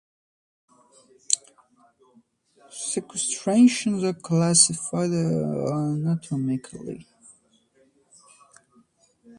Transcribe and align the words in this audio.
Sequestrations 2.71 4.03
are 4.03 4.13
classified 4.13 5.11
anatomically. 5.11 7.05